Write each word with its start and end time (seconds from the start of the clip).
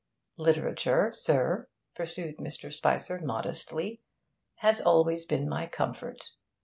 'Literature, 0.35 1.13
sir,' 1.13 1.67
pursued 1.93 2.37
Mr. 2.37 2.73
Spicer 2.73 3.19
modestly, 3.19 4.01
'has 4.55 4.81
always 4.81 5.25
been 5.25 5.47
my 5.47 5.67
comfort. 5.67 6.31